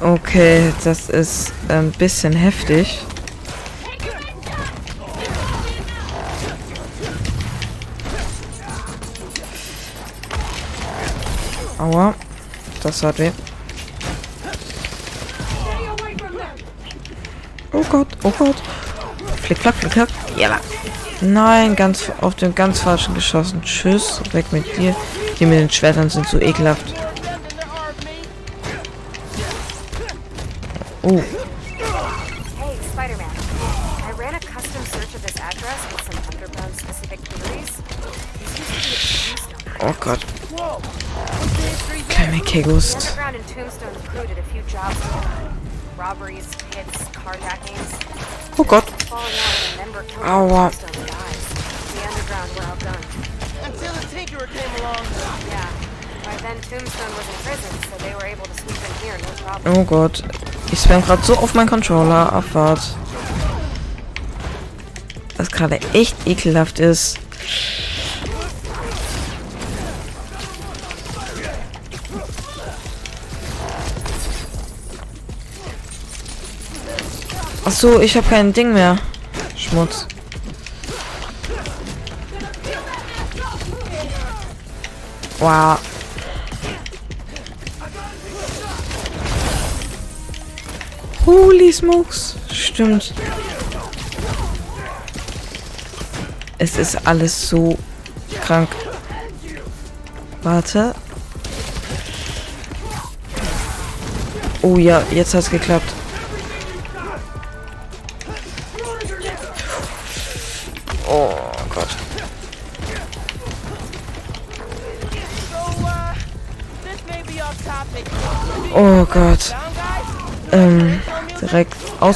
Okay, 0.00 0.72
das 0.84 1.10
ist 1.10 1.52
ein 1.68 1.90
bisschen 1.92 2.32
heftig. 2.32 3.04
Aua, 11.78 12.14
das 12.82 13.02
hat 13.02 13.18
weh. 13.18 13.30
Oh 17.72 17.82
Gott, 17.88 18.08
oh 18.24 18.32
Gott. 18.36 18.56
Flick, 19.42 19.58
flack, 19.58 19.74
flick, 19.76 19.92
flack. 19.92 20.08
Ja. 20.36 20.58
Nein, 21.20 21.76
ganz 21.76 22.10
auf 22.20 22.34
den 22.34 22.54
ganz 22.54 22.80
falschen 22.80 23.14
geschossen. 23.14 23.62
Tschüss, 23.62 24.20
weg 24.32 24.46
mit 24.52 24.76
dir. 24.76 24.94
Die 25.38 25.46
mit 25.46 25.58
den 25.58 25.70
Schwertern 25.70 26.10
sind 26.10 26.28
so 26.28 26.38
ekelhaft. 26.40 26.84
Oh, 31.02 31.22
in 58.86 59.06
here, 59.06 59.18
no 59.18 59.28
problem. 59.44 59.76
Oh 59.78 59.84
Gott. 59.84 60.22
Ich 60.70 60.80
spam 60.80 61.02
gerade 61.02 61.24
so 61.24 61.36
auf 61.36 61.54
meinen 61.54 61.68
Controller. 61.68 62.32
Abfahrt. 62.32 62.80
Was 65.36 65.50
gerade 65.50 65.80
echt 65.94 66.16
ekelhaft 66.26 66.80
ist. 66.80 67.18
Ach 77.68 77.72
so, 77.72 78.00
ich 78.00 78.16
habe 78.16 78.26
kein 78.26 78.50
Ding 78.50 78.72
mehr. 78.72 78.96
Schmutz. 79.54 80.06
Wow. 85.38 85.78
Holy 91.26 91.70
smokes. 91.70 92.36
Stimmt. 92.50 93.12
Es 96.56 96.78
ist 96.78 97.06
alles 97.06 97.50
so 97.50 97.76
krank. 98.40 98.70
Warte. 100.42 100.94
Oh 104.62 104.78
ja, 104.78 105.02
jetzt 105.10 105.34
hat's 105.34 105.50
geklappt. 105.50 105.97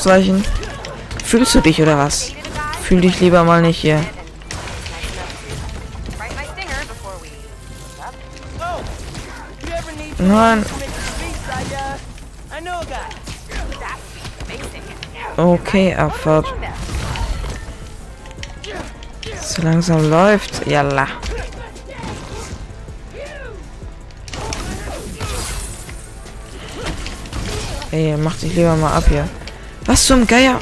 Ausweichen. 0.03 0.45
Fühlst 1.25 1.55
du 1.55 1.61
dich 1.61 1.81
oder 1.81 1.97
was? 1.97 2.33
Fühl 2.83 3.01
dich 3.01 3.21
lieber 3.21 3.45
mal 3.45 3.63
nicht 3.63 3.79
hier. 3.79 4.01
Nein. 10.19 10.65
Okay, 15.37 15.95
Abfahrt. 15.95 16.53
So 19.41 19.63
langsam 19.63 20.11
läuft. 20.11 20.67
Jalla. 20.67 21.07
Ey, 27.93 28.17
mach 28.17 28.37
dich 28.37 28.55
lieber 28.55 28.75
mal 28.75 28.95
ab 28.95 29.05
hier. 29.09 29.29
Was 29.85 30.07
zum 30.07 30.27
Geier? 30.27 30.61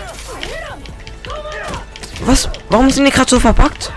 Was? 2.24 2.48
Warum 2.68 2.90
sind 2.90 3.04
die 3.04 3.10
gerade 3.10 3.30
so 3.30 3.40
verpackt? 3.40 3.92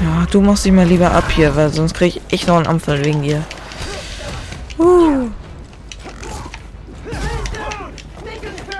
Ja, 0.00 0.26
du 0.30 0.40
machst 0.40 0.64
dich 0.64 0.72
mal 0.72 0.86
lieber 0.86 1.10
ab 1.10 1.30
hier, 1.30 1.54
weil 1.56 1.72
sonst 1.72 1.94
krieg 1.94 2.16
ich 2.16 2.34
echt 2.34 2.48
noch 2.48 2.56
einen 2.56 2.66
Ampfel 2.66 3.04
wegen 3.04 3.22
dir. 3.22 3.42
Uh. 4.78 5.28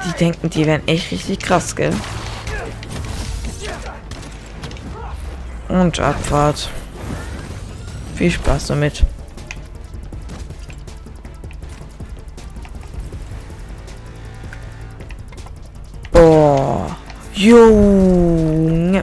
Die 0.07 0.19
denken, 0.19 0.51
die 0.51 0.67
wären 0.67 0.87
echt 0.87 1.11
richtig 1.11 1.39
krass, 1.39 1.75
gell? 1.75 1.95
Und 5.69 5.99
Abfahrt. 5.99 6.69
Viel 8.17 8.31
Spaß 8.31 8.69
damit. 8.69 9.05
Junge. 17.35 19.03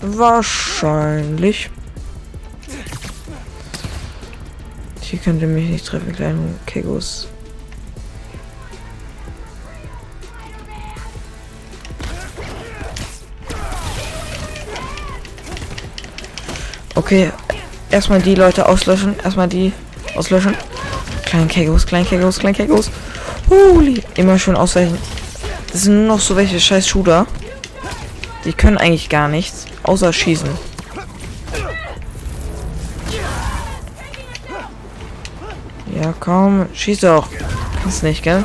Wahrscheinlich. 0.00 1.70
Hier 5.00 5.18
könnte 5.18 5.46
mich 5.46 5.68
nicht 5.68 5.86
treffen, 5.86 6.12
kleinen 6.12 6.58
Kegos. 6.66 7.28
Okay, 16.94 17.32
erstmal 17.90 18.20
die 18.20 18.34
Leute 18.34 18.66
auslöschen. 18.66 19.16
Erstmal 19.24 19.48
die 19.48 19.72
auslöschen. 20.14 20.54
Klein 21.24 21.48
Kegos, 21.48 21.86
klein 21.86 22.06
Kegos, 22.06 22.38
klein 22.38 22.54
Kegos. 22.54 22.90
Holy. 23.48 24.02
Immer 24.16 24.38
schön 24.38 24.56
ausweichen. 24.56 24.98
Das 25.72 25.82
sind 25.82 25.94
nur 25.94 26.16
noch 26.16 26.20
so 26.20 26.36
welche 26.36 26.58
scheiß 26.58 26.88
Shooter. 26.88 27.26
Die 28.44 28.52
können 28.52 28.78
eigentlich 28.78 29.08
gar 29.08 29.28
nichts, 29.28 29.66
außer 29.82 30.12
schießen. 30.12 30.48
Ja, 35.94 36.14
komm, 36.20 36.66
schieß 36.74 37.00
doch. 37.00 37.28
Kannst 37.82 38.02
nicht, 38.02 38.22
gell? 38.22 38.44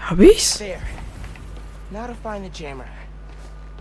Hab 0.00 0.18
ich's? 0.20 0.60
Now 1.90 2.06
to 2.06 2.14
find 2.22 2.44
the 2.44 2.50
jammer. 2.62 2.84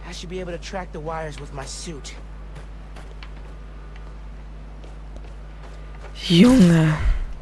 I 0.09 0.13
should 0.13 0.29
be 0.29 0.41
able 0.41 0.51
to 0.51 0.57
track 0.57 0.89
the 0.93 0.99
wires 0.99 1.39
with 1.39 1.53
my 1.53 1.65
suit. 1.65 2.13
Junge, 6.15 6.93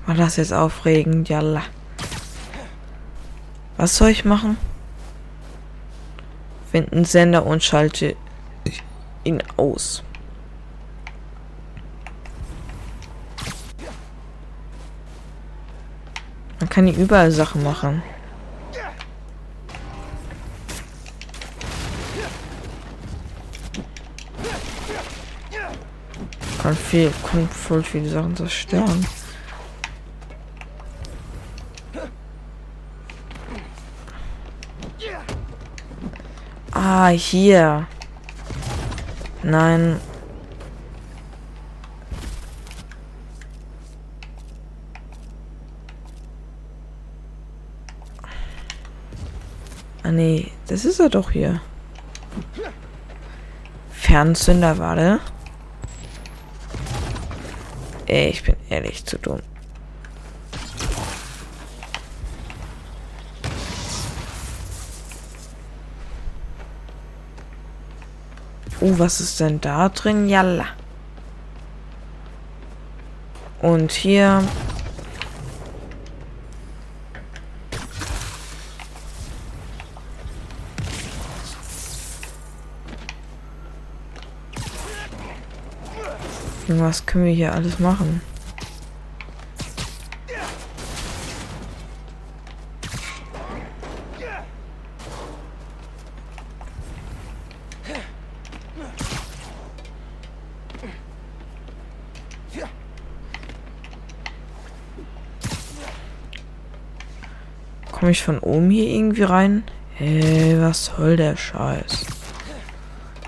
war 0.06 0.16
das 0.16 0.38
jetzt 0.38 0.54
aufregend, 0.54 1.30
jalla. 1.30 1.64
Was 3.78 3.96
soll 3.96 4.10
ich 4.10 4.26
machen? 4.26 4.58
Finden 6.72 7.06
Sender 7.06 7.46
und 7.46 7.64
schalte 7.64 8.16
ihn 9.24 9.42
aus. 9.56 10.04
Man 16.60 16.70
kann 16.70 16.88
hier 16.88 16.98
überall 16.98 17.32
Sachen 17.32 17.64
machen. 17.64 18.02
Kann 26.62 26.76
viel, 26.76 27.14
kann 27.30 27.48
voll 27.48 27.84
viele 27.84 28.10
Sachen 28.10 28.36
zerstören. 28.36 29.06
Ah, 36.90 37.10
hier. 37.10 37.86
Nein. 39.44 40.00
Ah, 50.02 50.12
nee. 50.12 50.50
Das 50.68 50.86
ist 50.86 51.02
er 51.02 51.10
doch 51.10 51.32
hier. 51.32 51.60
Fernzünder, 53.92 54.78
warte. 54.78 55.20
Ey, 58.06 58.30
ich 58.30 58.44
bin 58.44 58.56
ehrlich 58.70 59.04
zu 59.04 59.20
dumm. 59.20 59.42
Uh, 68.80 69.00
was 69.00 69.20
ist 69.20 69.40
denn 69.40 69.60
da 69.60 69.90
drin? 69.90 70.30
Jalla. 70.30 70.66
Und 73.62 73.92
hier. 73.92 74.44
Was 86.68 87.06
können 87.06 87.26
wir 87.26 87.34
hier 87.34 87.54
alles 87.54 87.80
machen? 87.80 88.22
Komme 108.08 108.14
ich 108.14 108.24
von 108.24 108.40
oben 108.40 108.70
hier 108.70 108.88
irgendwie 108.88 109.24
rein? 109.24 109.64
Hey, 109.96 110.56
was 110.62 110.86
soll 110.86 111.18
der 111.18 111.36
Scheiß? 111.36 112.06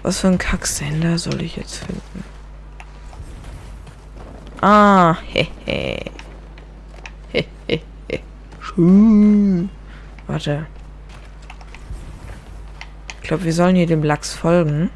Was 0.03 0.21
für 0.21 0.29
ein 0.29 0.37
Kacksender 0.37 1.17
soll 1.17 1.41
ich 1.41 1.57
jetzt 1.57 1.83
finden? 1.83 2.23
Ah, 4.61 5.17
hehe. 5.25 5.49
Hehehe. 7.27 7.81
Schön. 8.61 9.69
Warte. 10.27 10.65
Ich 13.21 13.27
glaube, 13.27 13.43
wir 13.43 13.53
sollen 13.53 13.75
hier 13.75 13.85
dem 13.85 14.03
Lachs 14.03 14.33
folgen. 14.33 14.91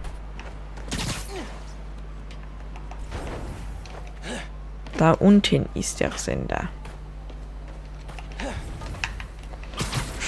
Da 4.97 5.11
unten 5.11 5.67
ist 5.73 5.99
der 5.99 6.13
Sender. 6.13 6.69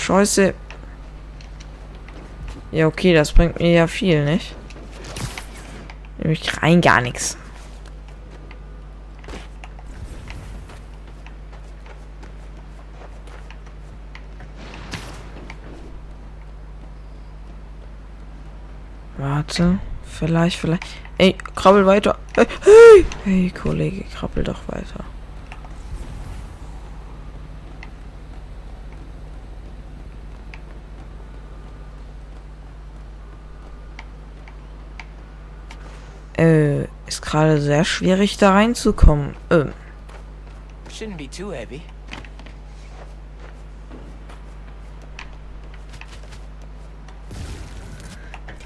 Scheiße. 0.05 0.53
Ja, 2.71 2.85
okay, 2.85 3.15
das 3.15 3.31
bringt 3.31 3.59
mir 3.59 3.71
ja 3.71 3.87
viel, 3.87 4.23
nicht? 4.23 4.55
Nämlich 6.19 6.61
rein 6.61 6.79
gar 6.79 7.01
nichts. 7.01 7.39
Warte. 19.17 19.79
Vielleicht, 20.05 20.59
vielleicht. 20.59 20.85
Ey, 21.17 21.35
krabbel 21.55 21.87
weiter. 21.87 22.19
Hey, 22.35 22.45
hey, 22.63 23.05
hey 23.23 23.49
Kollege, 23.49 24.03
krabbel 24.13 24.43
doch 24.43 24.67
weiter. 24.67 25.03
Äh, 36.37 36.83
ist 37.07 37.21
gerade 37.35 37.59
sehr 37.59 37.83
schwierig 37.83 38.37
da 38.37 38.53
reinzukommen. 38.53 39.35
Ähm. 39.49 39.73
Shouldn't 40.89 41.17
be 41.17 41.29
too 41.29 41.51
heavy. 41.51 41.81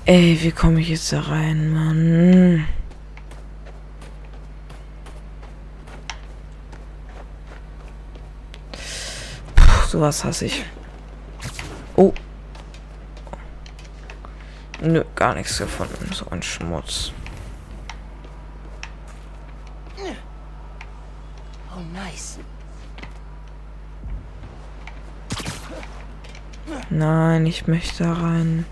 Ey, 0.06 0.38
wie 0.42 0.52
komme 0.52 0.82
ich 0.82 0.90
jetzt 0.90 1.12
da 1.12 1.22
rein, 1.22 1.74
Mann? 1.74 2.68
Puh, 9.56 9.88
sowas 9.88 10.24
hasse 10.24 10.46
ich. 10.46 10.64
Oh. 11.96 12.14
Nö, 14.80 15.04
gar 15.16 15.34
nichts 15.34 15.58
gefunden. 15.58 16.12
So 16.14 16.28
ein 16.30 16.44
Schmutz. 16.44 17.12
Nein, 27.00 27.46
ich 27.46 27.66
möchte 27.66 28.04
da 28.04 28.12
rein. 28.12 28.66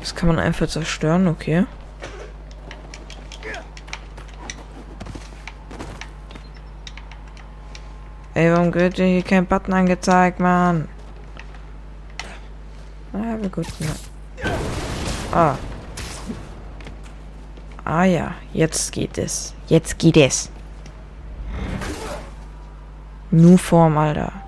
Das 0.00 0.14
kann 0.14 0.28
man 0.28 0.38
einfach 0.38 0.68
zerstören, 0.68 1.26
okay. 1.26 1.64
Ey, 8.34 8.52
warum 8.52 8.74
wird 8.74 8.98
dir 8.98 9.06
hier 9.06 9.22
kein 9.22 9.46
Button 9.46 9.72
angezeigt, 9.72 10.38
Mann? 10.38 10.86
Ah, 13.14 13.32
aber 13.32 13.48
gut. 13.48 13.68
Ja. 13.78 14.50
Ah. 15.32 15.58
Ah 17.86 18.04
ja, 18.04 18.34
jetzt 18.52 18.92
geht 18.92 19.16
es. 19.16 19.54
Jetzt 19.66 19.98
geht 19.98 20.18
es. 20.18 20.50
Nur 23.34 23.58
Form, 23.58 23.98
Alter. 23.98 24.43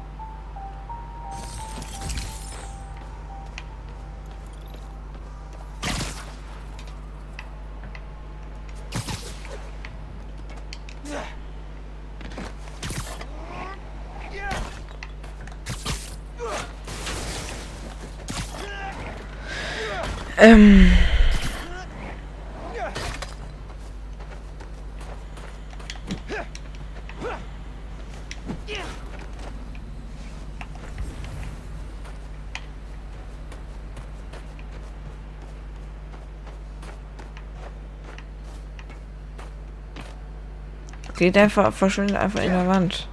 Geht 41.16 41.36
einfach, 41.38 41.72
verschwindet 41.72 42.16
einfach 42.16 42.42
in 42.42 42.50
der 42.52 42.68
Wand. 42.68 43.08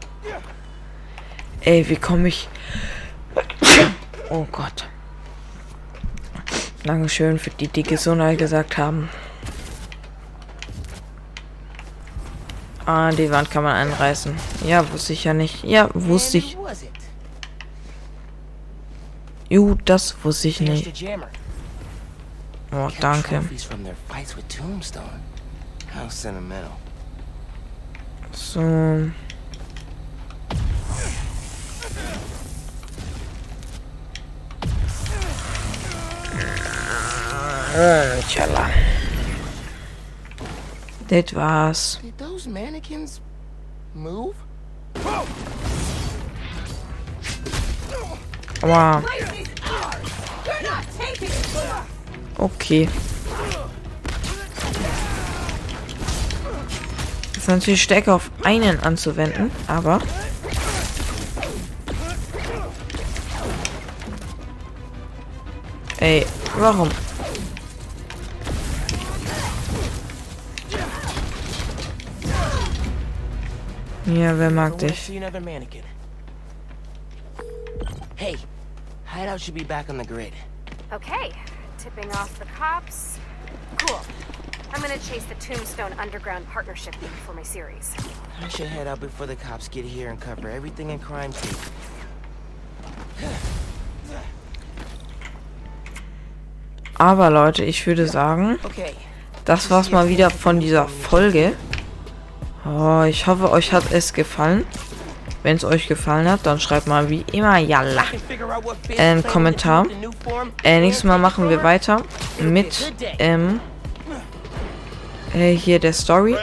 Ey, 1.61 1.87
wie 1.87 1.95
komme 1.95 2.27
ich... 2.27 2.49
Oh 4.29 4.45
Gott. 4.51 4.87
Dankeschön 6.83 7.39
für 7.39 7.49
die, 7.51 7.69
die 7.69 7.83
Gesundheit 7.83 8.37
gesagt 8.37 8.77
haben. 8.77 9.09
Ah, 12.85 13.11
die 13.11 13.31
Wand 13.31 13.49
kann 13.49 13.63
man 13.63 13.75
einreißen. 13.75 14.35
Ja, 14.65 14.91
wusste 14.91 15.13
ich 15.13 15.23
ja 15.23 15.33
nicht. 15.33 15.63
Ja, 15.63 15.89
wusste 15.93 16.39
ich. 16.39 16.57
Ju, 19.47 19.75
das 19.85 20.15
wusste 20.23 20.49
ich 20.49 20.59
nicht. 20.59 21.05
Oh, 22.73 22.89
danke. 22.99 23.41
How 25.95 26.11
sentimental. 26.11 26.71
So... 28.33 29.11
Inshallah. 38.33 38.71
That 41.07 41.33
was. 41.33 41.99
Did 42.01 42.17
those 42.17 42.47
mannequins 42.47 43.21
move? 43.93 44.35
Wow. 48.63 49.03
Okay. 52.39 52.89
Ist 57.43 57.49
natürlich 57.49 57.83
stärker 57.83 58.15
auf 58.15 58.31
einen 58.43 58.79
anzuwenden, 58.79 59.51
aber... 59.67 59.99
Ey, 65.97 66.25
warum? 66.57 66.89
Ja, 74.05 74.39
wer 74.39 74.49
mag 74.49 74.77
dich? 74.77 75.11
Hey, 78.15 78.37
hideout 79.05 79.41
should 79.41 79.55
be 79.55 79.65
back 79.65 79.89
on 79.89 79.97
the 79.97 80.05
grid. 80.05 80.31
Okay, 80.93 81.33
tipping 81.77 82.09
off 82.11 82.39
the 82.39 82.45
cops. 82.57 83.19
Cool. 83.81 83.99
I'm 84.73 84.81
gonna 84.81 84.97
chase 84.97 85.23
the 85.25 85.35
Tombstone 85.35 85.93
Underground 85.99 86.47
Partnership 86.49 86.95
for 87.27 87.33
my 87.33 87.43
series. 87.43 87.93
I 88.41 88.47
should 88.47 88.65
head 88.65 88.87
out 88.87 88.99
before 88.99 89.27
the 89.27 89.35
cops 89.35 89.67
get 89.67 89.85
here 89.85 90.09
and 90.09 90.19
cover 90.19 90.49
everything 90.49 90.89
in 90.89 90.97
crime 90.97 91.31
tape. 91.31 91.57
Aber 96.97 97.29
Leute, 97.29 97.63
ich 97.63 97.85
würde 97.85 98.07
sagen, 98.07 98.57
das 99.45 99.69
war's 99.69 99.91
mal 99.91 100.09
wieder 100.09 100.31
von 100.31 100.59
dieser 100.59 100.87
Folge. 100.87 101.53
Oh, 102.65 103.03
ich 103.03 103.27
hoffe, 103.27 103.51
euch 103.51 103.73
hat 103.73 103.91
es 103.91 104.13
gefallen. 104.13 104.65
Wenn 105.43 105.57
es 105.57 105.65
euch 105.65 105.87
gefallen 105.87 106.27
hat, 106.27 106.45
dann 106.45 106.59
schreibt 106.59 106.87
mal 106.87 107.09
wie 107.09 107.25
immer 107.31 107.57
Yalla. 107.57 108.03
can 108.03 108.19
figure 108.21 108.55
out 108.55 108.63
what 108.63 108.77
Fizz 108.87 108.97
Ein 108.97 109.21
claimed 109.21 109.27
Kommentar. 109.27 109.85
Äh, 110.63 110.79
nächstes 110.79 111.03
Mal 111.03 111.19
machen 111.19 111.49
wir 111.49 111.61
weiter 111.61 112.01
mit 112.39 112.93
ähm, 113.19 113.59
äh, 115.33 115.55
hier 115.55 115.79
der 115.79 115.93
Story. 115.93 116.35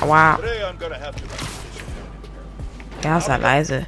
Aua. 0.00 0.38
Ja, 3.02 3.20
sei 3.20 3.36
leise. 3.36 3.86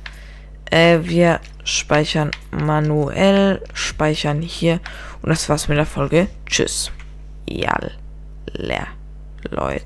Äh, 0.70 0.98
wir 1.02 1.40
speichern 1.64 2.30
manuell, 2.50 3.62
speichern 3.72 4.42
hier. 4.42 4.80
Und 5.22 5.30
das 5.30 5.48
war's 5.48 5.68
mit 5.68 5.78
der 5.78 5.86
Folge. 5.86 6.28
Tschüss. 6.46 6.90
Jalla, 7.48 7.90
Leute. 9.50 9.82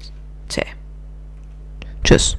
Tschüss. 2.04 2.36